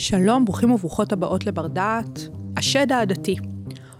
[0.00, 2.28] שלום, ברוכים וברוכות הבאות לבר דעת.
[2.56, 3.36] השד העדתי.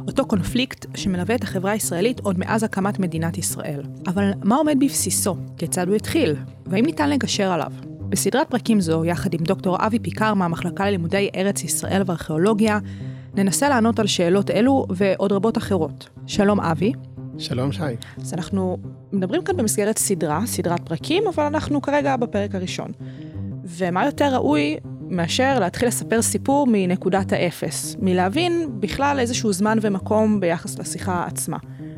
[0.07, 3.83] אותו קונפליקט שמלווה את החברה הישראלית עוד מאז הקמת מדינת ישראל.
[4.07, 5.37] אבל מה עומד בבסיסו?
[5.57, 6.35] כיצד הוא התחיל?
[6.67, 7.73] והאם ניתן לגשר עליו?
[8.09, 12.79] בסדרת פרקים זו, יחד עם דוקטור אבי פיקר מהמחלקה ללימודי ארץ ישראל וארכיאולוגיה,
[13.35, 16.09] ננסה לענות על שאלות אלו ועוד רבות אחרות.
[16.27, 16.93] שלום אבי.
[17.39, 17.83] שלום שי.
[18.17, 18.79] אז אנחנו
[19.13, 22.93] מדברים כאן במסגרת סדרה, סדרת פרקים, אבל אנחנו כרגע בפרק הראשון.
[23.65, 24.77] ומה יותר ראוי
[25.11, 31.57] מאשר להתחיל לספר סיפור מנקודת האפס, מלהבין בכלל איזשהו זמן ומקום ביחס לשיחה עצמה.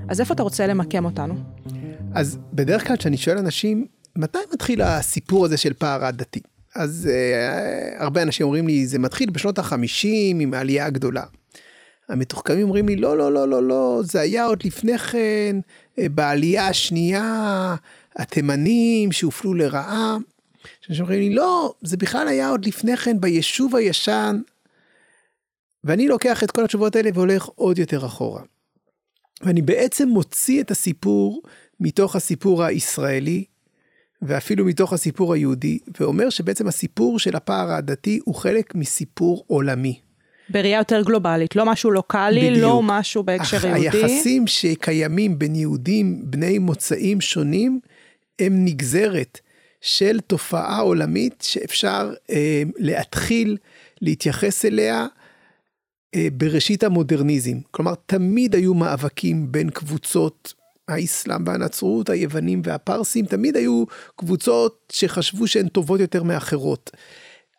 [0.09, 1.35] אז איפה אתה רוצה למקם אותנו?
[2.15, 6.41] אז בדרך כלל כשאני שואל אנשים, מתי מתחיל הסיפור הזה של פער הדתי?
[6.75, 11.23] אז uh, הרבה אנשים אומרים לי, זה מתחיל בשנות החמישים עם העלייה הגדולה.
[12.09, 15.57] המתוחכמים אומרים לי, לא, לא, לא, לא, לא, זה היה עוד לפני כן,
[15.99, 17.77] אה, בעלייה השנייה,
[18.17, 20.17] התימנים שהופלו לרעה.
[20.81, 24.41] שאומרים לי, לא, זה בכלל היה עוד לפני כן ביישוב הישן.
[25.85, 28.43] ואני לוקח את כל התשובות האלה והולך עוד יותר אחורה.
[29.43, 31.43] ואני בעצם מוציא את הסיפור
[31.81, 33.45] מתוך הסיפור הישראלי,
[34.23, 40.01] ואפילו מתוך הסיפור היהודי, ואומר שבעצם הסיפור של הפער העדתי הוא חלק מסיפור עולמי.
[40.49, 42.63] בראייה יותר גלובלית, לא משהו לוקאלי, בדיוק.
[42.63, 43.89] לא משהו בהקשר יהודי.
[43.89, 47.81] היחסים שקיימים בין יהודים בני מוצאים שונים,
[48.39, 49.41] הם נגזרת
[49.83, 53.57] של תופעה עולמית שאפשר אה, להתחיל
[54.01, 55.07] להתייחס אליה
[56.15, 57.57] אה, בראשית המודרניזם.
[57.71, 60.55] כלומר, תמיד היו מאבקים בין קבוצות
[60.89, 63.85] האסלאם והנצרות, היוונים והפרסים, תמיד היו
[64.17, 66.91] קבוצות שחשבו שהן טובות יותר מאחרות.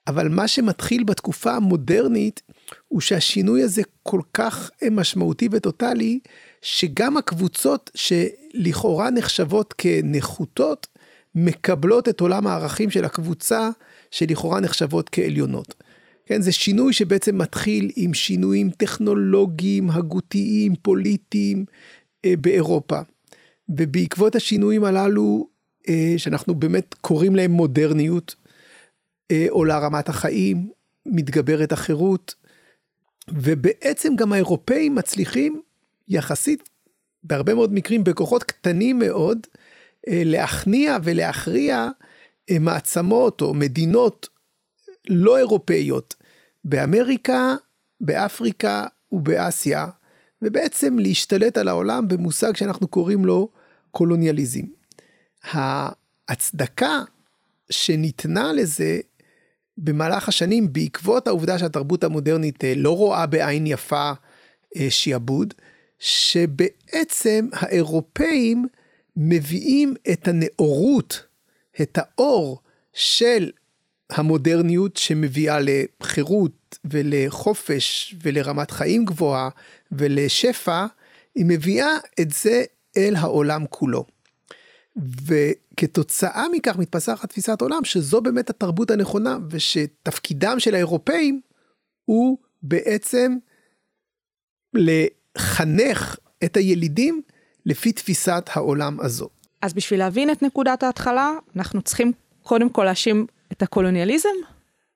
[0.07, 2.41] אבל מה שמתחיל בתקופה המודרנית
[2.87, 6.19] הוא שהשינוי הזה כל כך משמעותי וטוטאלי,
[6.61, 10.87] שגם הקבוצות שלכאורה נחשבות כנחותות,
[11.35, 13.69] מקבלות את עולם הערכים של הקבוצה
[14.11, 15.75] שלכאורה נחשבות כעליונות.
[16.25, 21.65] כן, זה שינוי שבעצם מתחיל עם שינויים טכנולוגיים, הגותיים, פוליטיים
[22.25, 22.99] אה, באירופה.
[23.69, 25.47] ובעקבות השינויים הללו,
[25.89, 28.35] אה, שאנחנו באמת קוראים להם מודרניות,
[29.31, 30.69] אה, עולה רמת החיים,
[31.05, 32.35] מתגברת החירות,
[33.31, 35.61] ובעצם גם האירופאים מצליחים
[36.07, 36.69] יחסית,
[37.23, 39.47] בהרבה מאוד מקרים, בכוחות קטנים מאוד,
[40.07, 41.89] להכניע ולהכריע
[42.51, 44.29] אה, מעצמות או מדינות
[45.09, 46.15] לא אירופאיות
[46.63, 47.55] באמריקה,
[48.01, 49.87] באפריקה ובאסיה,
[50.41, 53.49] ובעצם להשתלט על העולם במושג שאנחנו קוראים לו
[53.91, 54.63] קולוניאליזם.
[55.43, 56.99] ההצדקה
[57.69, 58.99] שניתנה לזה
[59.77, 64.11] במהלך השנים בעקבות העובדה שהתרבות המודרנית אה, לא רואה בעין יפה
[64.89, 65.53] שיעבוד,
[65.99, 68.67] שבעצם האירופאים
[69.15, 71.25] מביאים את הנאורות,
[71.81, 72.61] את האור
[72.93, 73.51] של
[74.09, 79.49] המודרניות שמביאה לחירות ולחופש ולרמת חיים גבוהה
[79.91, 80.85] ולשפע,
[81.35, 82.63] היא מביאה את זה
[82.97, 84.05] אל העולם כולו.
[85.25, 91.41] וכתוצאה מכך מתפתחת תפיסת עולם שזו באמת התרבות הנכונה ושתפקידם של האירופאים
[92.05, 93.37] הוא בעצם
[94.73, 97.21] לחנך את הילידים
[97.65, 99.29] לפי תפיסת העולם הזו.
[99.61, 102.11] אז בשביל להבין את נקודת ההתחלה, אנחנו צריכים
[102.43, 104.29] קודם כל להאשים את הקולוניאליזם?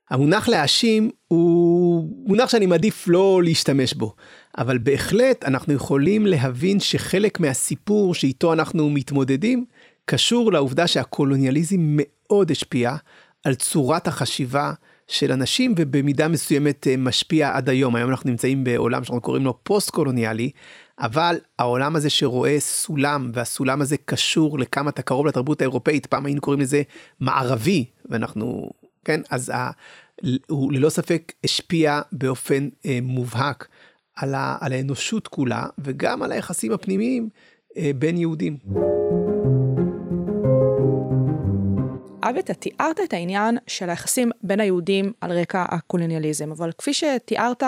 [0.10, 4.16] המונח להאשים הוא מונח שאני מעדיף לא להשתמש בו,
[4.58, 9.66] אבל בהחלט אנחנו יכולים להבין שחלק מהסיפור שאיתו אנחנו מתמודדים
[10.06, 12.96] קשור לעובדה שהקולוניאליזם מאוד השפיע
[13.44, 14.74] על צורת החשיבה
[15.08, 17.96] של אנשים ובמידה מסוימת אה, משפיע עד היום.
[17.96, 20.52] היום אנחנו נמצאים בעולם שאנחנו קוראים לו פוסט קולוניאלי,
[21.00, 26.42] אבל העולם הזה שרואה סולם, והסולם הזה קשור לכמה אתה קרוב לתרבות האירופאית, פעם היינו
[26.42, 26.82] קוראים לזה
[27.20, 28.70] מערבי, ואנחנו,
[29.06, 29.72] כן, אז ה,
[30.48, 33.68] הוא ללא ספק השפיע באופן אה, מובהק
[34.16, 37.30] על, ה, על האנושות כולה, וגם על היחסים הפנימיים
[37.78, 38.58] אה, בין יהודים.
[42.30, 47.64] אבי, אתה תיארת את העניין של היחסים בין היהודים על רקע הקולוניאליזם, אבל כפי שתיארת,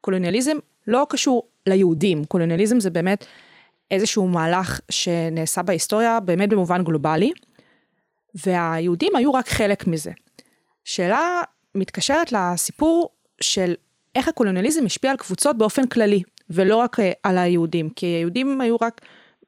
[0.00, 0.56] קולוניאליזם
[0.86, 2.24] לא קשור ליהודים.
[2.24, 3.26] קולוניאליזם זה באמת
[3.90, 7.32] איזשהו מהלך שנעשה בהיסטוריה באמת במובן גלובלי,
[8.34, 10.10] והיהודים היו רק חלק מזה.
[10.84, 11.40] שאלה
[11.74, 13.74] מתקשרת לסיפור של
[14.14, 18.76] איך הקולוניאליזם השפיע על קבוצות באופן כללי, ולא רק אה, על היהודים, כי היהודים היו
[18.80, 19.00] רק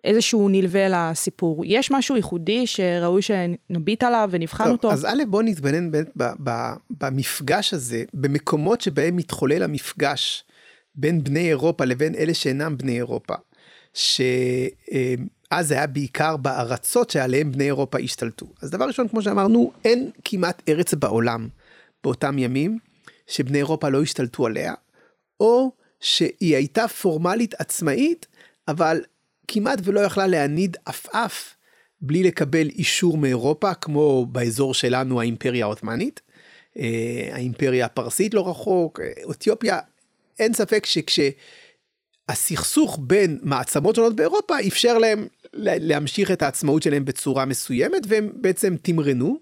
[0.05, 1.63] איזשהו נלווה לסיפור.
[1.67, 4.93] יש משהו ייחודי שראוי שנביט עליו ונבחן טוב, אותו?
[4.93, 5.91] אז א' בוא נתבונן
[6.91, 10.45] במפגש הזה, במקומות שבהם מתחולל המפגש
[10.96, 13.34] בין בני אירופה לבין אלה שאינם בני אירופה,
[13.94, 18.46] שאז היה בעיקר בארצות שעליהם בני אירופה השתלטו.
[18.62, 21.48] אז דבר ראשון, כמו שאמרנו, אין כמעט ארץ בעולם
[22.04, 22.78] באותם ימים
[23.26, 24.75] שבני אירופה לא השתלטו עליה,
[25.40, 28.26] או שהיא הייתה פורמלית עצמאית,
[28.69, 29.00] אבל
[29.48, 31.54] כמעט ולא יכלה להניד עפעף
[32.00, 36.20] בלי לקבל אישור מאירופה, כמו באזור שלנו האימפריה העות'מאנית,
[36.78, 39.78] אה, האימפריה הפרסית לא רחוק, אה, אתיופיה,
[40.38, 40.87] אין ספק
[42.29, 48.77] שכשהסכסוך בין מעצמות שונות באירופה אפשר להם להמשיך את העצמאות שלהם בצורה מסוימת, והם בעצם
[48.83, 49.41] תמרנו.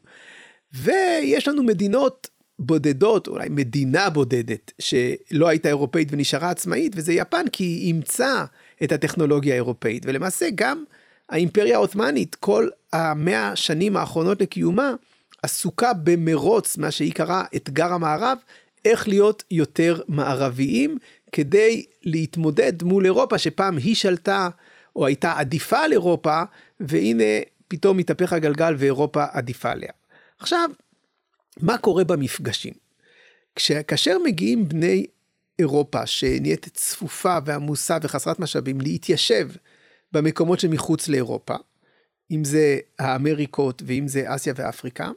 [0.73, 7.65] ויש לנו מדינות בודדות, אולי מדינה בודדת, שלא הייתה אירופאית ונשארה עצמאית, וזה יפן, כי
[7.65, 8.45] היא אימצה
[8.83, 10.85] את הטכנולוגיה האירופאית, ולמעשה גם
[11.29, 14.95] האימפריה העות'מאנית, כל המאה שנים האחרונות לקיומה,
[15.43, 18.39] עסוקה במרוץ, מה שהיא קראה אתגר המערב,
[18.85, 20.99] איך להיות יותר מערביים,
[21.33, 24.49] כדי להתמודד מול אירופה, שפעם היא שלטה,
[24.97, 26.43] או הייתה עדיפה על אירופה,
[26.81, 29.93] והנה פתאום מתהפך הגלגל ואירופה עדיפה עליה.
[30.39, 30.71] עכשיו,
[31.61, 32.75] מה קורה במפגשים?
[33.89, 35.07] כאשר מגיעים בני
[35.59, 39.49] אירופה שנהיית צפופה ועמוסה וחסרת משאבים להתיישב
[40.13, 41.55] במקומות שמחוץ לאירופה,
[42.31, 45.11] אם זה האמריקות ואם זה אסיה ואפריקה,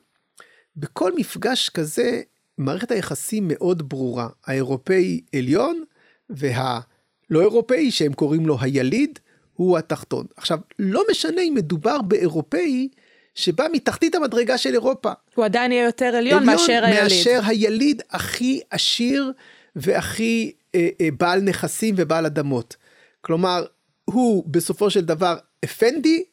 [0.75, 2.21] בכל מפגש כזה
[2.57, 5.83] מערכת היחסים מאוד ברורה, האירופאי עליון
[6.30, 9.19] והלא אירופאי שהם קוראים לו היליד
[9.54, 10.25] הוא התחתון.
[10.36, 12.89] עכשיו, לא משנה אם מדובר באירופאי
[13.36, 15.12] שבא מתחתית המדרגה של אירופה.
[15.36, 17.04] הוא עדיין יהיה יותר עליון, עליון מאשר היליד.
[17.04, 19.31] מאשר היליד הכי עשיר
[19.75, 22.75] והכי אה, אה, בעל נכסים ובעל אדמות.
[23.21, 23.65] כלומר,
[24.06, 26.24] הוא בסופו של דבר אפנדי,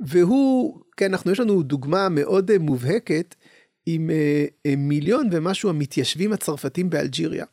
[0.00, 3.34] והוא, כן, אנחנו, יש לנו דוגמה מאוד אה, מובהקת
[3.86, 7.44] עם אה, אה, מיליון ומשהו המתיישבים הצרפתים באלג'יריה.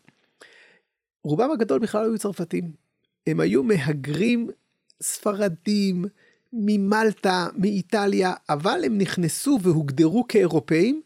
[1.23, 2.71] רובם הגדול בכלל היו צרפתים.
[3.27, 4.49] הם היו מהגרים
[5.01, 6.05] ספרדים,
[6.53, 11.01] ממלטה, מאיטליה, אבל הם נכנסו והוגדרו כאירופאים,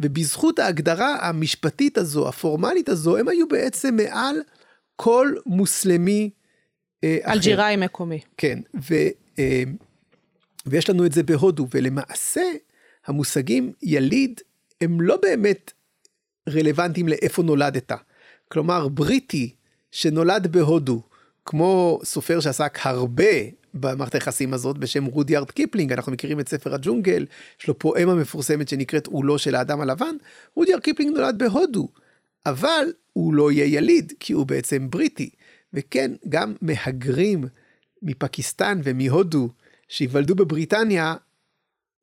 [0.00, 4.36] ובזכות ההגדרה המשפטית הזו, הפורמלית הזו, הם היו בעצם מעל
[4.96, 6.30] כל מוסלמי
[7.04, 7.32] אה, אחר.
[7.32, 8.20] אלג'יראי מקומי.
[8.36, 8.58] כן,
[8.90, 8.94] ו,
[9.38, 9.62] אה,
[10.66, 12.42] ויש לנו את זה בהודו, ולמעשה
[13.06, 14.40] המושגים יליד
[14.84, 15.72] הם לא באמת
[16.48, 17.92] רלוונטיים לאיפה נולדת.
[18.48, 19.54] כלומר, בריטי
[19.90, 21.02] שנולד בהודו,
[21.44, 23.32] כמו סופר שעסק הרבה
[23.74, 27.26] במערכת היחסים הזאת בשם רודיארד קיפלינג, אנחנו מכירים את ספר הג'ונגל,
[27.60, 30.16] יש לו פואמה מפורסמת שנקראת עולו של האדם הלבן,
[30.54, 31.88] רודיארד קיפלינג נולד בהודו,
[32.46, 35.30] אבל הוא לא יהיה יליד, כי הוא בעצם בריטי.
[35.72, 37.44] וכן, גם מהגרים
[38.02, 39.48] מפקיסטן ומהודו
[39.88, 41.14] שיוולדו בבריטניה,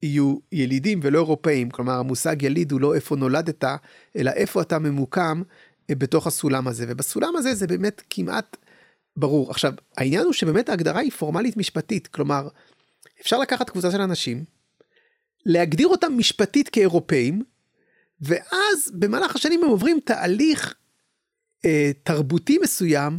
[0.04, 1.70] יהיו ילידים ולא אירופאים.
[1.70, 3.64] כלומר, המושג יליד הוא לא איפה נולדת,
[4.16, 5.42] אלא איפה אתה ממוקם
[5.90, 6.86] אה, בתוך הסולם הזה.
[6.88, 8.58] ובסולם הזה זה באמת כמעט
[9.18, 9.52] ברור.
[9.52, 12.48] עכשיו, העניין הוא שבאמת ההגדרה היא פורמלית משפטית, כלומר,
[13.22, 14.44] אפשר לקחת קבוצה של אנשים,
[15.46, 17.44] להגדיר אותם משפטית כאירופאים,
[18.22, 20.76] ואז במהלך השנים הם עוברים תהליך
[21.66, 23.18] אה, תרבותי מסוים,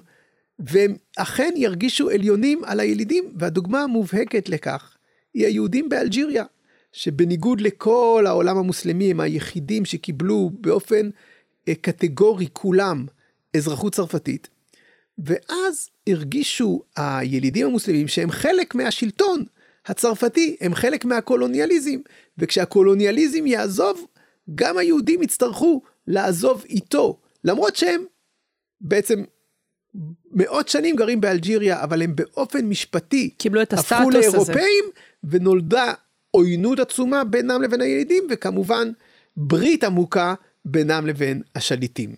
[0.59, 4.97] והם אכן ירגישו עליונים על הילידים, והדוגמה המובהקת לכך
[5.35, 6.45] היא היהודים באלג'יריה,
[6.93, 11.11] שבניגוד לכל העולם המוסלמי הם היחידים שקיבלו באופן
[11.69, 13.07] אה, קטגורי כולם
[13.57, 14.49] אזרחות צרפתית.
[15.19, 19.45] ואז הרגישו הילידים המוסלמים שהם חלק מהשלטון
[19.87, 21.97] הצרפתי, הם חלק מהקולוניאליזם,
[22.39, 24.07] וכשהקולוניאליזם יעזוב,
[24.55, 28.05] גם היהודים יצטרכו לעזוב איתו, למרות שהם
[28.81, 29.23] בעצם
[30.31, 33.99] מאות שנים גרים באלג'יריה, אבל הם באופן משפטי קיבלו את הסטטוס הזה.
[33.99, 34.85] הפכו לאירופאים,
[35.25, 35.93] ונולדה
[36.33, 38.89] עוינות עצומה בינם לבין הילידים, וכמובן
[39.37, 40.35] ברית עמוקה
[40.65, 42.15] בינם לבין השליטים.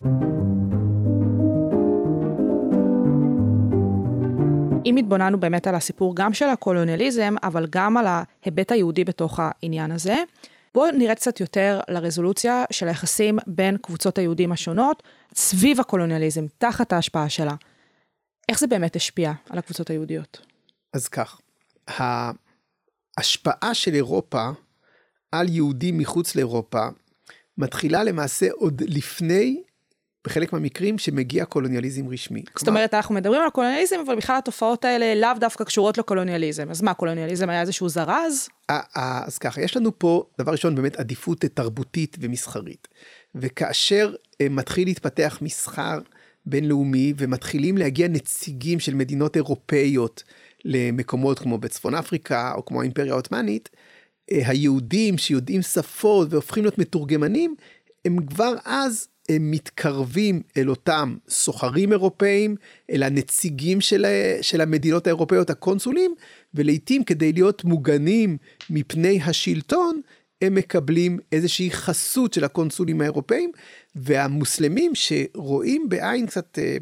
[4.86, 9.92] אם התבוננו באמת על הסיפור גם של הקולוניאליזם, אבל גם על ההיבט היהודי בתוך העניין
[9.92, 10.14] הזה,
[10.74, 15.02] בואו נראה קצת יותר לרזולוציה של היחסים בין קבוצות היהודים השונות
[15.34, 17.54] סביב הקולוניאליזם, תחת ההשפעה שלה.
[18.48, 20.46] איך זה באמת השפיע על הקבוצות היהודיות?
[20.92, 21.40] אז כך,
[23.16, 24.48] ההשפעה של אירופה
[25.32, 26.86] על יהודים מחוץ לאירופה
[27.58, 29.62] מתחילה למעשה עוד לפני
[30.26, 32.42] בחלק מהמקרים שמגיע קולוניאליזם רשמי.
[32.58, 36.70] זאת אומרת, אנחנו מדברים על קולוניאליזם, אבל בכלל התופעות האלה לאו דווקא קשורות לקולוניאליזם.
[36.70, 38.48] אז מה, קולוניאליזם היה איזשהו זרז?
[38.94, 42.88] אז ככה, יש לנו פה, דבר ראשון, באמת עדיפות תרבותית ומסחרית.
[43.34, 45.98] וכאשר אה, מתחיל להתפתח מסחר
[46.46, 50.22] בינלאומי ומתחילים להגיע נציגים של מדינות אירופאיות
[50.64, 53.68] למקומות כמו בצפון אפריקה או כמו האימפריה העות'מאנית,
[54.32, 57.54] אה, היהודים שיודעים שפות והופכים להיות מתורגמנים,
[58.04, 62.56] הם כבר אז הם מתקרבים אל אותם סוחרים אירופאים,
[62.90, 64.06] אל הנציגים של,
[64.42, 66.14] של המדינות האירופאיות, הקונסולים,
[66.54, 68.36] ולעיתים כדי להיות מוגנים
[68.70, 70.00] מפני השלטון,
[70.42, 73.52] הם מקבלים איזושהי חסות של הקונסולים האירופאים,
[73.94, 76.76] והמוסלמים שרואים בעין קצת אה,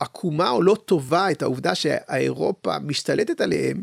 [0.00, 3.82] עקומה או לא טובה את העובדה שהאירופה משתלטת עליהם,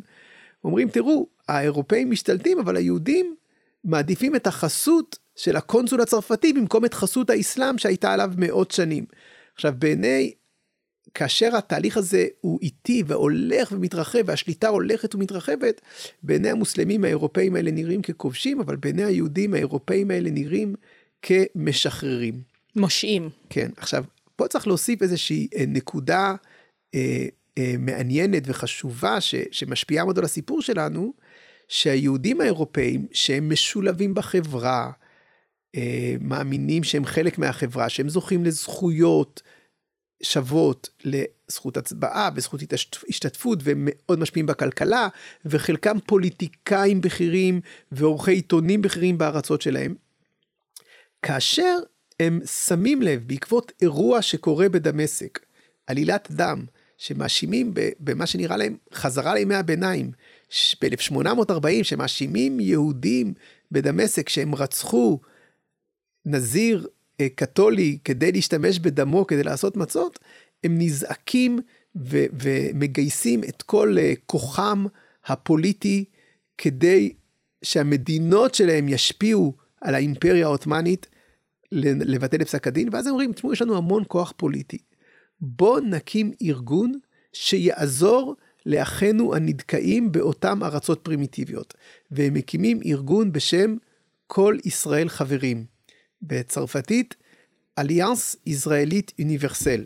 [0.63, 3.35] אומרים, תראו, האירופאים משתלטים, אבל היהודים
[3.83, 9.05] מעדיפים את החסות של הקונסול הצרפתי במקום את חסות האסלאם שהייתה עליו מאות שנים.
[9.55, 10.33] עכשיו, בעיני,
[11.13, 15.81] כאשר התהליך הזה הוא איטי והולך ומתרחב והשליטה הולכת ומתרחבת,
[16.23, 20.75] בעיני המוסלמים האירופאים האלה נראים ככובשים, אבל בעיני היהודים האירופאים האלה נראים
[21.21, 22.41] כמשחררים.
[22.75, 23.29] מושיעים.
[23.49, 24.03] כן, עכשיו,
[24.35, 26.35] פה צריך להוסיף איזושהי אה, נקודה
[26.95, 27.25] אה,
[27.57, 29.17] אה, מעניינת וחשובה
[29.51, 31.13] שמשפיעה מאוד על הסיפור שלנו,
[31.67, 34.91] שהיהודים האירופאים שהם משולבים בחברה,
[36.21, 39.41] מאמינים שהם חלק מהחברה, שהם זוכים לזכויות
[40.23, 42.61] שוות, לזכות הצבעה וזכות
[43.09, 45.07] השתתפות, והם מאוד משפיעים בכלכלה,
[45.45, 47.61] וחלקם פוליטיקאים בכירים
[47.91, 49.95] ועורכי עיתונים בכירים בארצות שלהם.
[51.21, 51.77] כאשר
[52.19, 55.39] הם שמים לב בעקבות אירוע שקורה בדמשק,
[55.87, 56.65] עלילת דם,
[56.97, 60.11] שמאשימים במה שנראה להם חזרה לימי הביניים,
[60.81, 63.33] ב-1840, שמאשימים יהודים
[63.71, 65.19] בדמשק שהם רצחו
[66.25, 66.87] נזיר
[67.21, 70.19] אה, קתולי כדי להשתמש בדמו כדי לעשות מצות,
[70.63, 71.59] הם נזעקים
[71.95, 74.85] ו- ומגייסים את כל אה, כוחם
[75.25, 76.05] הפוליטי
[76.57, 77.13] כדי
[77.63, 81.07] שהמדינות שלהם ישפיעו על האימפריה העות'מאנית
[82.05, 84.77] לבטל את פסק הדין, ואז הם אומרים, תשמעו, יש לנו המון כוח פוליטי.
[85.41, 86.99] בואו נקים ארגון
[87.33, 91.73] שיעזור לאחינו הנדכאים באותן ארצות פרימיטיביות.
[92.11, 93.75] והם מקימים ארגון בשם
[94.27, 95.65] כל ישראל חברים.
[96.21, 97.15] בצרפתית,
[97.79, 99.85] אליאנס ישראלית אוניברסל.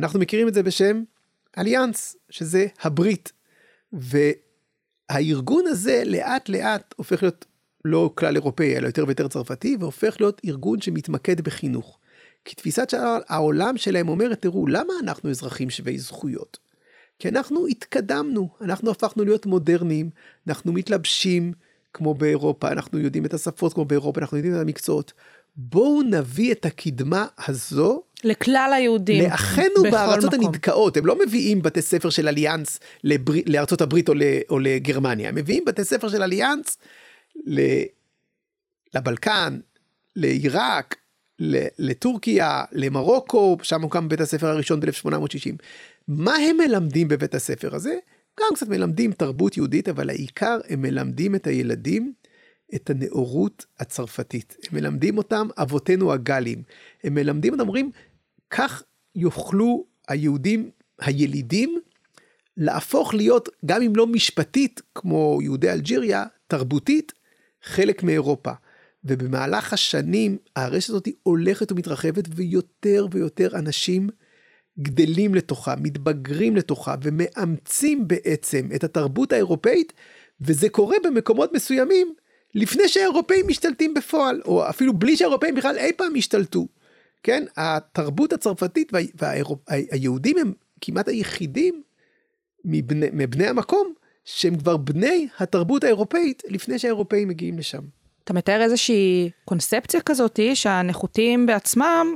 [0.00, 1.02] אנחנו מכירים את זה בשם
[1.58, 3.32] אליאנס, שזה הברית.
[3.92, 7.44] והארגון הזה לאט לאט הופך להיות
[7.84, 11.98] לא כלל אירופאי, אלא יותר ויותר צרפתי, והופך להיות ארגון שמתמקד בחינוך.
[12.44, 12.94] כי תפיסת
[13.28, 16.58] העולם שלהם אומרת, תראו, למה אנחנו אזרחים שווי זכויות?
[17.18, 20.10] כי אנחנו התקדמנו, אנחנו הפכנו להיות מודרניים,
[20.48, 21.52] אנחנו מתלבשים
[21.94, 25.12] כמו באירופה, אנחנו יודעים את השפות כמו באירופה, אנחנו יודעים את המקצועות.
[25.56, 30.46] בואו נביא את הקדמה הזו לכלל היהודים לאחינו בארצות מקום.
[30.46, 33.34] הנדכאות הם לא מביאים בתי ספר של אליאנס לבר...
[33.46, 34.22] לארצות הברית או, ל...
[34.50, 36.78] או לגרמניה הם מביאים בתי ספר של אליאנס.
[38.94, 39.60] לבלקן
[40.16, 40.96] לעיראק
[41.78, 45.56] לטורקיה למרוקו שם הוקם בית הספר הראשון ב-1860
[46.08, 47.94] מה הם מלמדים בבית הספר הזה
[48.40, 52.12] גם קצת מלמדים תרבות יהודית אבל העיקר הם מלמדים את הילדים
[52.74, 54.56] את הנאורות הצרפתית.
[54.70, 56.62] הם מלמדים אותם אבותינו הגלים.
[57.04, 57.90] הם מלמדים אותם, אומרים,
[58.50, 58.82] כך
[59.14, 60.70] יוכלו היהודים
[61.00, 61.80] הילידים
[62.56, 67.12] להפוך להיות, גם אם לא משפטית, כמו יהודי אלג'יריה, תרבותית,
[67.62, 68.52] חלק מאירופה.
[69.04, 74.08] ובמהלך השנים הרשת הזאת הולכת ומתרחבת ויותר ויותר אנשים
[74.78, 79.92] גדלים לתוכה, מתבגרים לתוכה ומאמצים בעצם את התרבות האירופאית
[80.40, 82.14] וזה קורה במקומות מסוימים
[82.54, 86.66] לפני שהאירופאים משתלטים בפועל, או אפילו בלי שהאירופאים בכלל אי פעם השתלטו.
[87.22, 91.82] כן, התרבות הצרפתית והיהודים הם כמעט היחידים
[92.64, 93.92] מבני, מבני המקום
[94.24, 97.82] שהם כבר בני התרבות האירופאית לפני שהאירופאים מגיעים לשם.
[98.24, 102.06] אתה מתאר איזושהי קונספציה כזאתי שהנחותים בעצמם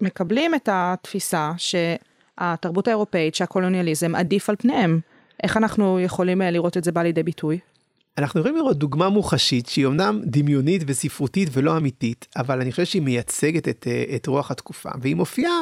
[0.00, 5.00] מקבלים את התפיסה שהתרבות האירופאית, שהקולוניאליזם עדיף על פניהם.
[5.42, 7.58] איך אנחנו יכולים לראות את זה בא לידי ביטוי?
[8.18, 13.02] אנחנו יכולים לראות דוגמה מוחשית שהיא אמנם דמיונית וספרותית ולא אמיתית, אבל אני חושב שהיא
[13.02, 15.52] מייצגת את, אה, את רוח התקופה, והיא מופיעה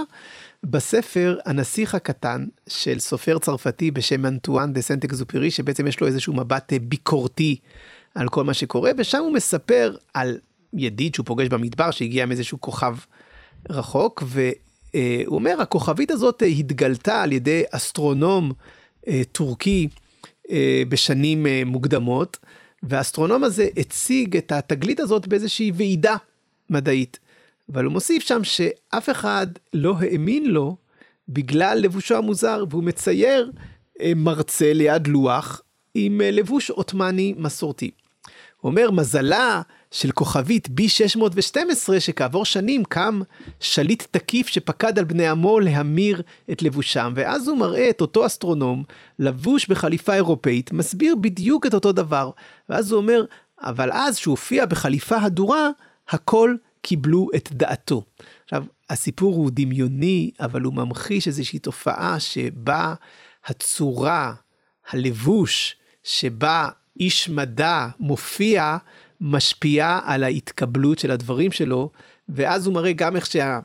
[0.65, 6.35] בספר הנסיך הקטן של סופר צרפתי בשם אנטואן דה סנט אקזופרי, שבעצם יש לו איזשהו
[6.35, 7.57] מבט אה, ביקורתי
[8.15, 10.39] על כל מה שקורה, ושם הוא מספר על
[10.73, 12.97] ידיד שהוא פוגש במדבר שהגיע עם איזשהו כוכב
[13.71, 18.53] רחוק, והוא אומר הכוכבית הזאת התגלתה על ידי אסטרונום
[19.09, 19.89] אה, טורקי.
[20.51, 22.39] אה, בשנים אה, מוקדמות,
[22.83, 26.17] והאסטרונום הזה הציג את התגלית הזאת באיזושהי ועידה
[26.71, 27.19] מדעית.
[27.73, 30.77] אבל הוא מוסיף שם שאף אחד לא האמין לו
[31.29, 33.51] בגלל לבושו המוזר, והוא מצייר
[34.01, 35.63] אה, מרצה ליד לוח
[35.95, 37.91] עם לבוש עות'מאני מסורתי.
[38.61, 43.21] הוא אומר, מזלה של כוכבית B612 שכעבור שנים קם
[43.61, 46.23] שליט תקיף שפקד על בני עמו להמיר
[46.53, 48.85] את לבושם ואז הוא מראה את אותו אסטרונום
[49.19, 52.31] לבוש בחליפה אירופאית מסביר בדיוק את אותו דבר
[52.69, 53.25] ואז הוא אומר
[53.61, 55.69] אבל אז שהוא הופיע בחליפה הדורה
[56.09, 58.03] הכל קיבלו את דעתו.
[58.45, 62.95] עכשיו הסיפור הוא דמיוני אבל הוא ממחיש איזושהי תופעה שבה
[63.47, 64.35] הצורה
[64.91, 66.69] הלבוש שבה
[67.01, 68.77] איש מדע מופיע
[69.21, 71.91] משפיעה על ההתקבלות של הדברים שלו,
[72.29, 73.61] ואז הוא מראה גם איך שה...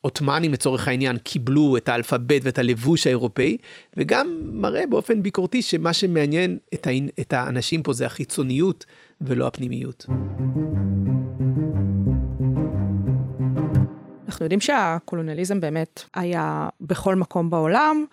[0.00, 3.56] עות'מאנים לצורך העניין קיבלו את האלפבית ואת הלבוש האירופאי,
[3.96, 6.58] וגם מראה באופן ביקורתי שמה שמעניין.
[7.20, 8.84] את האנשים פה זה החיצוניות
[9.20, 10.06] ולא הפנימיות.
[14.44, 18.04] אנחנו יודעים שהקולוניאליזם באמת היה בכל מקום בעולם.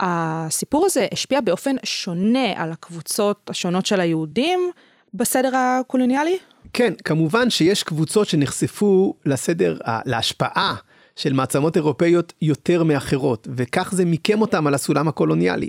[0.00, 4.70] הסיפור הזה השפיע באופן שונה על הקבוצות השונות של היהודים
[5.14, 6.38] בסדר הקולוניאלי?
[6.72, 10.74] כן, כמובן שיש קבוצות שנחשפו לסדר, להשפעה
[11.16, 15.68] של מעצמות אירופאיות יותר מאחרות, וכך זה מיקם אותם על הסולם הקולוניאלי.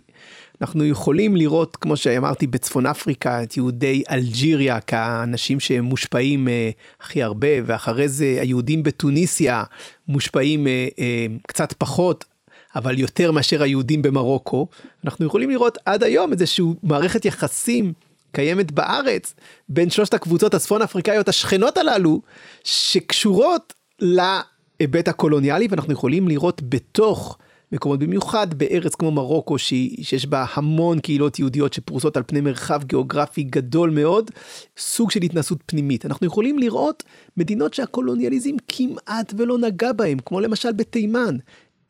[0.61, 6.51] אנחנו יכולים לראות, כמו שאמרתי, בצפון אפריקה, את יהודי אלג'יריה כאנשים שמושפעים uh,
[7.03, 9.63] הכי הרבה, ואחרי זה היהודים בתוניסיה
[10.07, 12.25] מושפעים uh, uh, קצת פחות,
[12.75, 14.67] אבל יותר מאשר היהודים במרוקו.
[15.05, 17.93] אנחנו יכולים לראות עד היום איזושהי מערכת יחסים
[18.31, 19.33] קיימת בארץ
[19.69, 22.21] בין שלושת הקבוצות הצפון אפריקאיות השכנות הללו,
[22.63, 23.73] שקשורות
[24.79, 27.37] להיבט הקולוניאלי, ואנחנו יכולים לראות בתוך
[27.71, 33.43] מקומות במיוחד בארץ כמו מרוקו שיש בה המון קהילות יהודיות שפרוסות על פני מרחב גיאוגרפי
[33.43, 34.31] גדול מאוד,
[34.77, 36.05] סוג של התנסות פנימית.
[36.05, 37.03] אנחנו יכולים לראות
[37.37, 41.37] מדינות שהקולוניאליזם כמעט ולא נגע בהם, כמו למשל בתימן.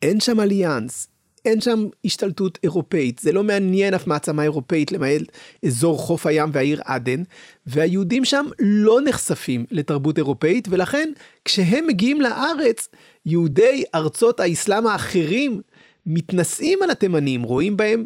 [0.01, 1.07] אין שם אליאנס,
[1.47, 5.21] אין שם השתלטות אירופאית, זה לא מעניין אף מעצמה אירופאית למעט
[5.65, 7.23] אזור חוף הים והעיר עדן,
[7.65, 11.09] והיהודים שם לא נחשפים לתרבות אירופאית, ולכן
[11.45, 12.89] כשהם מגיעים לארץ,
[13.25, 15.61] יהודי ארצות האסלאם האחרים
[16.05, 18.03] מתנשאים על התימנים, רואים בהם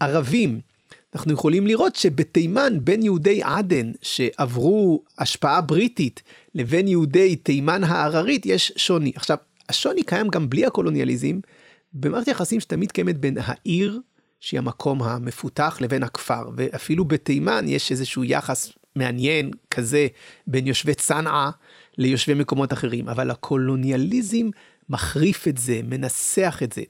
[0.00, 0.60] ערבים.
[1.14, 6.22] אנחנו יכולים לראות שבתימן בין יהודי עדן שעברו השפעה בריטית
[6.54, 9.12] לבין יהודי תימן ההררית יש שוני.
[9.14, 9.36] עכשיו,
[9.68, 11.38] השוני קיים גם בלי הקולוניאליזם,
[11.92, 14.00] במערכת יחסים שתמיד קיימת בין העיר,
[14.40, 16.48] שהיא המקום המפותח, לבין הכפר.
[16.56, 20.06] ואפילו בתימן יש איזשהו יחס מעניין כזה
[20.46, 21.50] בין יושבי צנעא
[21.98, 23.08] ליושבי מקומות אחרים.
[23.08, 24.48] אבל הקולוניאליזם
[24.88, 26.82] מחריף את זה, מנסח את זה.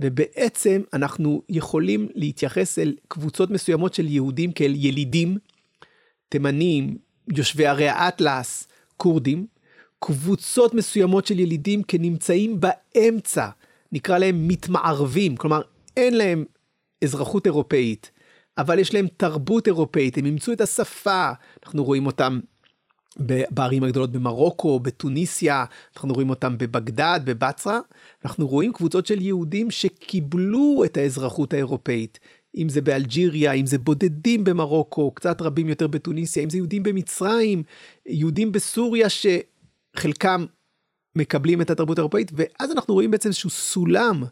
[0.00, 5.38] ובעצם אנחנו יכולים להתייחס אל קבוצות מסוימות של יהודים כאל ילידים,
[6.28, 6.96] תימנים,
[7.36, 9.46] יושבי ערי האטלס, כורדים,
[9.98, 13.48] קבוצות מסוימות של ילידים כנמצאים באמצע
[13.92, 15.62] נקרא להם מתמערבים, כלומר
[15.96, 16.44] אין להם
[17.04, 18.10] אזרחות אירופאית,
[18.58, 21.30] אבל יש להם תרבות אירופאית, הם אימצו את השפה,
[21.66, 22.40] אנחנו רואים אותם
[23.50, 25.64] בערים הגדולות במרוקו, בתוניסיה,
[25.96, 27.80] אנחנו רואים אותם בבגדד, בבצרה,
[28.24, 32.18] אנחנו רואים קבוצות של יהודים שקיבלו את האזרחות האירופאית,
[32.56, 37.62] אם זה באלג'יריה, אם זה בודדים במרוקו, קצת רבים יותר בתוניסיה, אם זה יהודים במצרים,
[38.06, 40.46] יהודים בסוריה שחלקם
[41.16, 44.22] מקבלים את התרבות האירופאית, ואז אנחנו רואים בעצם איזשהו סולם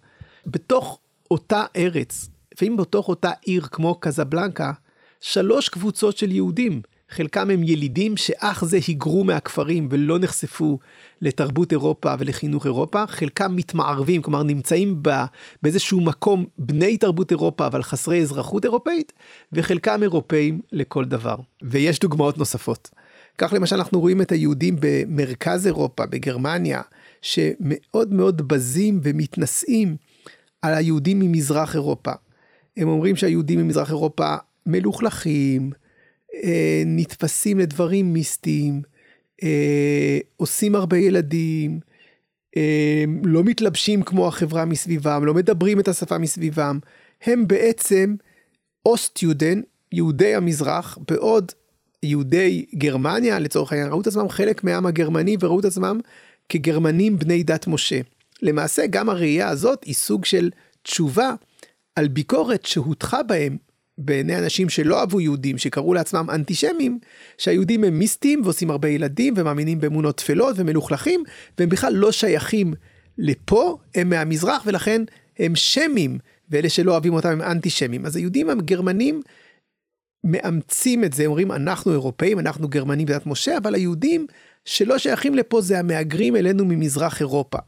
[0.46, 0.98] בתוך
[1.30, 4.72] אותה ארץ, לפעמים בתוך אותה עיר כמו קזבלנקה,
[5.20, 6.82] שלוש קבוצות של יהודים.
[7.10, 10.78] חלקם הם ילידים שאך זה היגרו מהכפרים ולא נחשפו
[11.22, 15.26] לתרבות אירופה ולחינוך אירופה, חלקם מתמערבים, כלומר נמצאים בה,
[15.62, 19.12] באיזשהו מקום בני תרבות אירופה אבל חסרי אזרחות אירופאית,
[19.52, 21.36] וחלקם אירופאים לכל דבר.
[21.62, 22.90] ויש דוגמאות נוספות.
[23.38, 26.80] כך למשל אנחנו רואים את היהודים במרכז אירופה, בגרמניה,
[27.22, 29.96] שמאוד מאוד בזים ומתנשאים
[30.62, 32.12] על היהודים ממזרח אירופה.
[32.76, 35.70] הם אומרים שהיהודים ממזרח אירופה מלוכלכים,
[36.34, 38.82] אה, נתפסים לדברים מיסטיים,
[39.42, 41.80] אה, עושים הרבה ילדים,
[42.56, 46.78] אה, לא מתלבשים כמו החברה מסביבם, לא מדברים את השפה מסביבם.
[47.22, 48.14] הם בעצם
[48.86, 51.52] או סטיודנט, יהודי המזרח, בעוד
[52.02, 56.00] יהודי גרמניה לצורך העניין ראו את עצמם חלק מהעם הגרמני וראו את עצמם
[56.48, 58.00] כגרמנים בני דת משה.
[58.42, 60.50] למעשה גם הראייה הזאת היא סוג של
[60.82, 61.34] תשובה
[61.96, 63.56] על ביקורת שהוטחה בהם
[63.98, 66.98] בעיני אנשים שלא אהבו יהודים שקראו לעצמם אנטישמים
[67.38, 71.24] שהיהודים הם מיסטיים ועושים הרבה ילדים ומאמינים באמונות טפלות ומלוכלכים
[71.58, 72.74] והם בכלל לא שייכים
[73.18, 75.02] לפה הם מהמזרח ולכן
[75.38, 76.18] הם שמים
[76.50, 79.22] ואלה שלא אוהבים אותם הם אנטישמים אז היהודים הגרמנים
[80.24, 84.26] מאמצים את זה, אומרים אנחנו אירופאים, אנחנו גרמנים בדת משה, אבל היהודים
[84.64, 87.58] שלא שייכים לפה זה המהגרים אלינו ממזרח אירופה.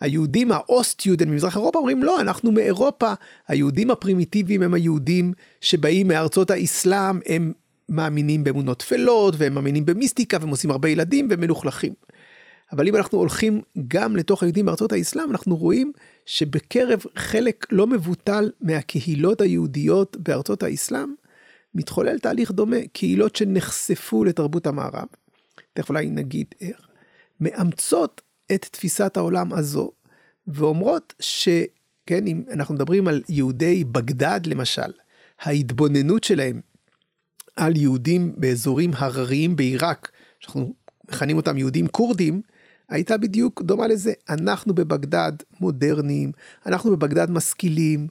[0.00, 3.12] היהודים האוסט-יהודים ממזרח אירופה אומרים לא, אנחנו מאירופה,
[3.48, 7.52] היהודים הפרימיטיביים הם היהודים שבאים מארצות האסלאם, הם
[7.88, 11.92] מאמינים באמונות טפלות, והם מאמינים במיסטיקה, והם עושים הרבה ילדים ומלוכלכים.
[12.72, 15.92] אבל אם אנחנו הולכים גם לתוך היהודים בארצות האסלאם, אנחנו רואים
[16.26, 21.14] שבקרב חלק לא מבוטל מהקהילות היהודיות בארצות האסלאם,
[21.76, 25.06] מתחולל תהליך דומה, קהילות שנחשפו לתרבות המערב,
[25.72, 26.88] תכף אולי נגיד איך,
[27.40, 28.20] מאמצות
[28.52, 29.90] את תפיסת העולם הזו,
[30.46, 34.92] ואומרות שכן, אם אנחנו מדברים על יהודי בגדד למשל,
[35.40, 36.60] ההתבוננות שלהם
[37.56, 40.10] על יהודים באזורים הרריים בעיראק,
[40.40, 40.74] שאנחנו
[41.10, 42.42] מכנים אותם יהודים כורדים,
[42.88, 44.12] הייתה בדיוק דומה לזה.
[44.28, 46.32] אנחנו בבגדד מודרניים,
[46.66, 48.08] אנחנו בבגדד משכילים,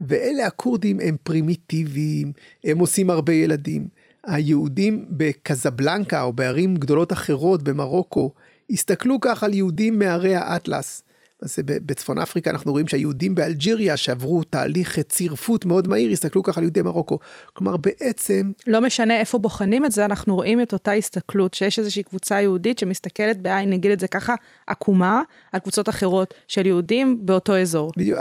[0.00, 2.32] ואלה הכורדים הם פרימיטיביים,
[2.64, 3.88] הם עושים הרבה ילדים.
[4.26, 8.32] היהודים בקזבלנקה או בערים גדולות אחרות במרוקו,
[8.70, 11.02] הסתכלו כך על יהודים מערי האטלס.
[11.42, 16.64] אז בצפון אפריקה אנחנו רואים שהיהודים באלג'יריה שעברו תהליך צירפות מאוד מהיר, הסתכלו ככה על
[16.64, 17.18] יהודי מרוקו.
[17.52, 18.52] כלומר בעצם...
[18.66, 22.78] לא משנה איפה בוחנים את זה, אנחנו רואים את אותה הסתכלות, שיש איזושהי קבוצה יהודית
[22.78, 24.34] שמסתכלת בעין, נגיד את זה ככה,
[24.66, 25.22] עקומה,
[25.52, 27.92] על קבוצות אחרות של יהודים באותו אזור.
[27.96, 28.18] בדיוק,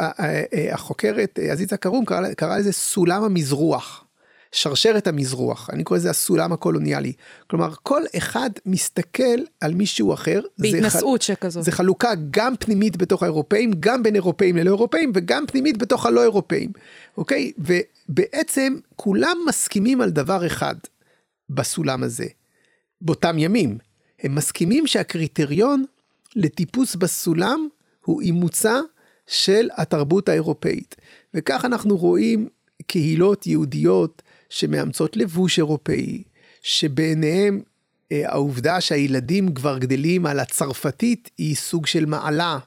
[0.71, 4.07] החוקרת עזיזה קרום קראה, קרא לזה סולם המזרוח.
[4.51, 7.13] שרשרת המזרוח, אני קורא לזה הסולם הקולוניאלי.
[7.47, 10.41] כלומר, כל אחד מסתכל על מישהו אחר.
[10.57, 11.63] בהתנשאות שכזאת.
[11.63, 16.21] זה חלוקה גם פנימית בתוך האירופאים, גם בין אירופאים ללא אירופאים, וגם פנימית בתוך הלא
[16.21, 16.71] אירופאים,
[17.17, 17.51] אוקיי?
[17.57, 20.75] ובעצם כולם מסכימים על דבר אחד
[21.49, 22.25] בסולם הזה,
[23.01, 23.77] באותם ימים.
[24.23, 25.86] הם מסכימים שהקריטריון
[26.36, 27.67] לטיפוס בסולם
[28.05, 28.79] הוא אימוצה
[29.27, 30.95] של התרבות האירופאית.
[31.33, 32.47] וכך אנחנו רואים
[32.88, 36.23] קהילות יהודיות שמאמצות לבוש אירופאי,
[36.62, 37.62] שבעיניהם
[38.12, 42.60] אה, העובדה שהילדים כבר גדלים על הצרפתית היא סוג של מעלה,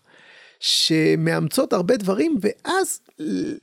[0.61, 3.01] שמאמצות הרבה דברים, ואז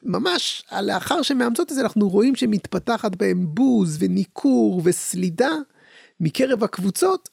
[0.04, 5.52] ממש לאחר שמאמצות את זה אנחנו רואים שמתפתחת בהם בוז וניכור וסלידה
[6.20, 7.30] מקרב הקבוצות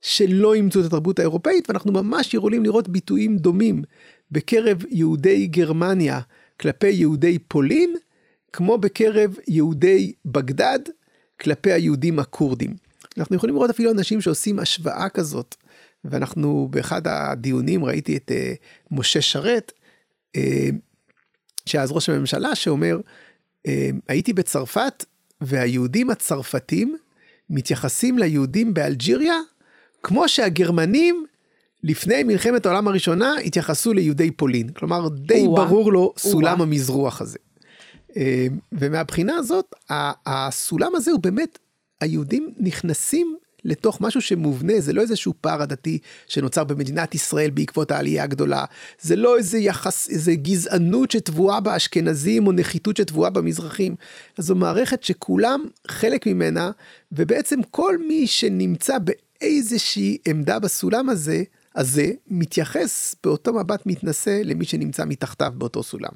[0.00, 3.82] שלא אימצו את התרבות האירופאית, ואנחנו ממש יכולים לראות ביטויים דומים
[4.30, 6.20] בקרב יהודי גרמניה
[6.60, 7.94] כלפי יהודי פולין,
[8.56, 10.78] כמו בקרב יהודי בגדד
[11.40, 12.74] כלפי היהודים הכורדים.
[13.18, 15.54] אנחנו יכולים לראות אפילו אנשים שעושים השוואה כזאת,
[16.04, 19.72] ואנחנו באחד הדיונים ראיתי את uh, משה שרת,
[20.36, 20.40] uh,
[21.66, 23.00] שאז ראש הממשלה, שאומר,
[23.66, 23.70] uh,
[24.08, 25.04] הייתי בצרפת
[25.40, 26.96] והיהודים הצרפתים
[27.50, 29.38] מתייחסים ליהודים באלג'יריה
[30.02, 31.26] כמו שהגרמנים
[31.82, 34.68] לפני מלחמת העולם הראשונה התייחסו ליהודי פולין.
[34.68, 36.66] כלומר, די ווא, ברור לו סולם ווא.
[36.66, 37.38] המזרוח הזה.
[38.16, 39.74] אה, ומהבחינה הזאת,
[40.26, 41.58] הסולם הזה הוא באמת,
[42.00, 48.24] היהודים נכנסים לתוך משהו שמובנה, זה לא איזשהו פער עדתי שנוצר במדינת ישראל בעקבות העלייה
[48.24, 48.64] הגדולה,
[49.00, 53.94] זה לא איזה יחס, איזה גזענות שטבועה באשכנזים או נחיתות שטבועה במזרחים,
[54.38, 56.70] זו מערכת שכולם חלק ממנה,
[57.12, 61.42] ובעצם כל מי שנמצא באיזושהי עמדה בסולם הזה,
[61.74, 66.12] הזה מתייחס באותו מבט מתנשא למי שנמצא מתחתיו באותו סולם.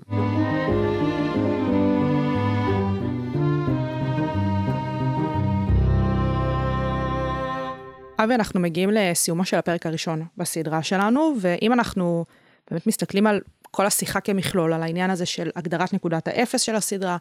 [8.24, 12.24] אבי, אנחנו מגיעים לסיומו של הפרק הראשון בסדרה שלנו, ואם אנחנו
[12.70, 17.16] באמת מסתכלים על כל השיחה כמכלול, על העניין הזה של הגדרת נקודת האפס של הסדרה,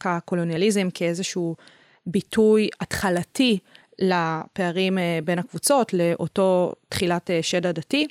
[0.00, 1.56] כקולוניאליזם, כאיזשהו
[2.06, 3.58] ביטוי התחלתי
[3.98, 8.06] לפערים אה, בין הקבוצות, לאותו תחילת אה, שד עדתי,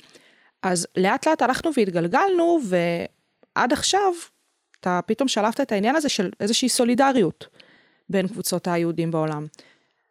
[0.62, 4.12] אז לאט לאט הלכנו והתגלגלנו, ועד עכשיו
[4.80, 7.46] אתה פתאום שלפת את העניין הזה של איזושהי סולידריות
[8.08, 9.46] בין קבוצות היהודים בעולם.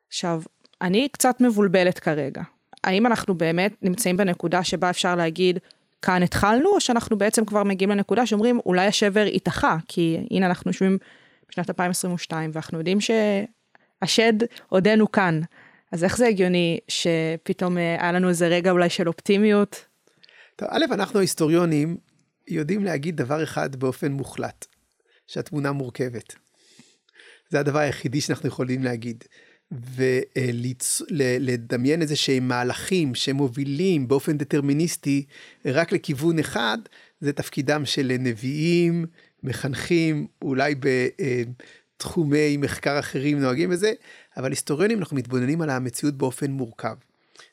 [0.08, 0.41] עכשיו,
[0.84, 2.41] אני קצת מבולבלת כרגע.
[2.84, 5.60] האם אנחנו באמת נמצאים בנקודה שבה אפשר להגיד,
[6.02, 10.69] כאן התחלנו, או שאנחנו בעצם כבר מגיעים לנקודה שאומרים, אולי השבר ייתכה, כי הנה אנחנו
[10.69, 10.98] יושבים
[11.50, 14.34] בשנת 2022, ואנחנו יודעים שהשד
[14.69, 15.41] עודנו כאן.
[15.91, 19.86] אז איך זה הגיוני שפתאום אה, היה לנו איזה רגע אולי של אופטימיות?
[20.56, 21.98] טוב, א', אנחנו ההיסטוריונים
[22.48, 24.65] יודעים להגיד דבר אחד באופן מוחלט,
[25.28, 26.36] שהתמונה מורכבת.
[27.50, 29.24] זה הדבר היחידי שאנחנו יכולים להגיד.
[31.12, 35.26] ולדמיין איזה שהם מהלכים שמובילים באופן דטרמיניסטי
[35.66, 36.78] רק לכיוון אחד,
[37.22, 39.06] זה תפקידם של נביאים,
[39.44, 40.76] מחנכים, אולי
[41.96, 43.94] בתחומי מחקר אחרים נוהגים בזה,
[44.38, 46.96] אבל היסטוריונים אנחנו מתבוננים על המציאות באופן מורכב.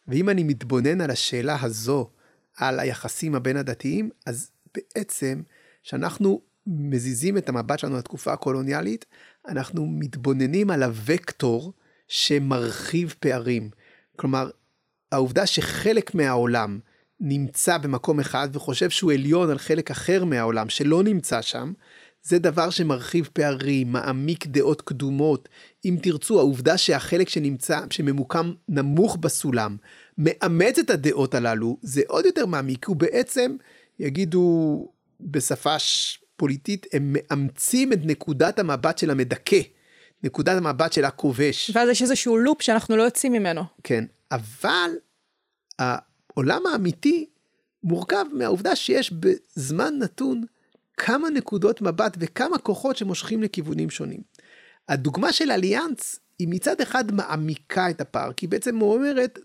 [0.08, 2.10] ואם אני מתבונן על השאלה הזו,
[2.56, 5.42] על היחסים הבין הדתיים, אז בעצם,
[5.82, 9.04] שאנחנו מזיזים את המבט שלנו לתקופה הקולוניאלית,
[9.48, 11.72] אנחנו מתבוננים על הוקטור
[12.10, 13.70] שמרחיב פערים.
[14.16, 14.50] כלומר,
[15.12, 16.78] העובדה שחלק מהעולם
[17.20, 21.72] נמצא במקום אחד וחושב שהוא עליון על חלק אחר מהעולם שלא נמצא שם,
[22.22, 25.48] זה דבר שמרחיב פערים, מעמיק דעות קדומות.
[25.84, 29.76] אם תרצו, העובדה שהחלק שנמצא, שממוקם נמוך בסולם,
[30.18, 33.56] מאמץ את הדעות הללו, זה עוד יותר מעמיק, ובעצם,
[33.98, 34.88] יגידו
[35.20, 35.76] בשפה
[36.36, 39.60] פוליטית, הם מאמצים את נקודת המבט של המדכא.
[40.22, 41.70] נקודת המבט של הכובש.
[41.74, 43.62] ואז יש איזשהו לופ שאנחנו לא יוצאים ממנו.
[43.84, 44.90] כן, אבל
[45.78, 47.26] העולם האמיתי
[47.82, 50.44] מורכב מהעובדה שיש בזמן נתון
[50.96, 54.20] כמה נקודות מבט וכמה כוחות שמושכים לכיוונים שונים.
[54.88, 59.38] הדוגמה של אליאנס היא מצד אחד מעמיקה את הפער, כי בעצם אומרת,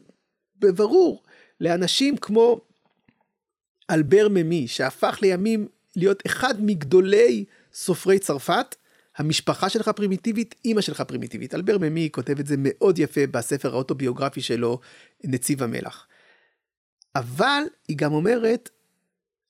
[0.60, 1.24] בברור,
[1.62, 2.62] לאנשים כמו
[3.90, 8.76] אלבר ממי, שהפך לימים להיות אחד מגדולי סופרי צרפת,
[9.17, 11.56] המשפחה שלך פרימיטיבית, אימא שלך פרימיטיבית.
[11.56, 14.80] אלבר ממי כותב את זה מאוד יפה בספר האוטוביוגרפי שלו,
[15.23, 16.08] נציב המלח.
[17.15, 18.69] אבל היא גם אומרת,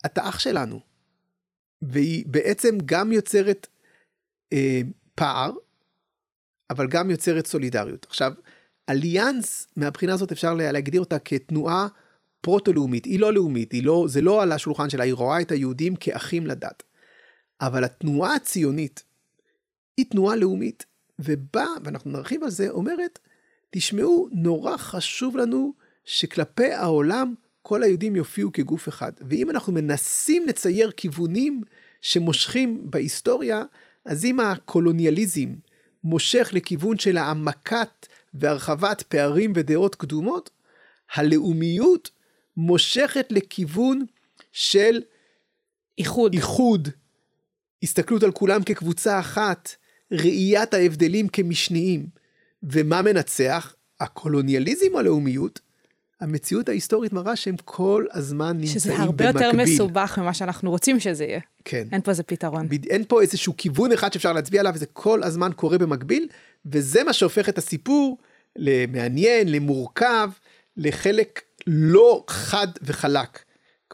[0.06, 0.80] אתה אח שלנו.
[1.82, 3.67] והיא בעצם גם יוצרת
[4.54, 4.82] אה,
[5.15, 5.51] פער,
[6.69, 8.06] אבל גם יוצרת סולידריות.
[8.10, 8.34] עכשיו,
[8.89, 11.88] אליאנס, מהבחינה הזאת אפשר להגדיר אותה כתנועה
[12.41, 15.95] פרוטו-לאומית, היא לא לאומית, היא לא, זה לא על השולחן שלה, היא רואה את היהודים
[15.95, 16.84] כאחים לדת.
[17.62, 19.04] אבל התנועה הציונית
[19.98, 20.86] היא תנועה לאומית,
[21.20, 23.20] ובאה, ואנחנו נרחיב על זה, אומרת,
[23.70, 25.74] תשמעו, נורא חשוב לנו
[26.06, 29.12] שכלפי העולם כל היהודים יופיעו כגוף אחד.
[29.30, 31.62] ואם אנחנו מנסים לצייר כיוונים
[32.02, 33.64] שמושכים בהיסטוריה,
[34.06, 35.54] אז אם הקולוניאליזם
[36.04, 40.50] מושך לכיוון של העמקת והרחבת פערים ודעות קדומות,
[41.14, 42.10] הלאומיות
[42.58, 44.06] מושכת לכיוון
[44.52, 45.02] של
[45.98, 46.34] איחוד.
[46.34, 46.90] איחוד,
[47.84, 49.76] הסתכלות על כולם כקבוצה אחת,
[50.12, 52.08] ראיית ההבדלים כמשניים.
[52.63, 53.76] ומה מנצח?
[54.00, 55.60] הקולוניאליזם או הלאומיות?
[56.22, 58.80] המציאות ההיסטורית מראה שהם כל הזמן נמצאים במקביל.
[58.80, 59.46] שזה הרבה במקביל.
[59.46, 61.39] יותר מסובך ממה שאנחנו רוצים שזה יהיה.
[61.65, 61.88] כן.
[61.91, 62.68] אין פה איזה פתרון.
[62.89, 66.28] אין פה איזשהו כיוון אחד שאפשר להצביע עליו, וזה כל הזמן קורה במקביל,
[66.65, 68.18] וזה מה שהופך את הסיפור
[68.56, 70.30] למעניין, למורכב,
[70.78, 73.39] לחלק לא חד וחלק,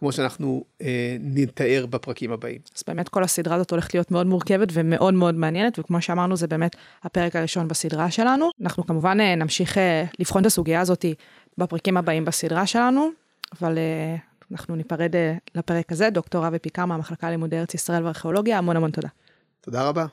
[0.01, 2.57] כמו שאנחנו אה, נתאר בפרקים הבאים.
[2.77, 6.47] אז באמת כל הסדרה הזאת הולכת להיות מאוד מורכבת ומאוד מאוד מעניינת, וכמו שאמרנו, זה
[6.47, 8.49] באמת הפרק הראשון בסדרה שלנו.
[8.61, 11.05] אנחנו כמובן אה, נמשיך אה, לבחון את הסוגיה הזאת
[11.57, 13.09] בפרקים הבאים בסדרה שלנו,
[13.59, 14.15] אבל אה,
[14.51, 16.09] אנחנו ניפרד אה, לפרק הזה.
[16.09, 19.09] דוקטור אבי פיקר מהמחלקה ללימודי ארץ ישראל וארכיאולוגיה, המון המון תודה.
[19.61, 20.05] תודה רבה.